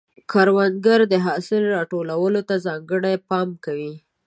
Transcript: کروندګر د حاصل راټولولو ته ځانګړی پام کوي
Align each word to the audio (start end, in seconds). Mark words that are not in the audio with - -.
کروندګر 0.31 0.99
د 1.11 1.13
حاصل 1.25 1.61
راټولولو 1.75 2.39
ته 2.49 2.55
ځانګړی 2.65 3.15
پام 3.29 3.49
کوي 3.65 3.93